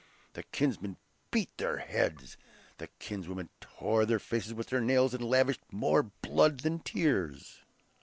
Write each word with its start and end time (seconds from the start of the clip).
The 0.33 0.41
kinsmen 0.41 0.97
beat 1.29 1.55
their 1.59 1.77
heads; 1.77 2.35
the 2.79 2.87
kinswomen 2.97 3.49
tore 3.59 4.03
their 4.07 4.17
faces 4.17 4.51
with 4.51 4.69
their 4.69 4.81
nails 4.81 5.13
and 5.13 5.23
lavished 5.23 5.61
more 5.71 6.01
blood 6.01 6.61
than 6.61 6.79
tears. 6.79 7.59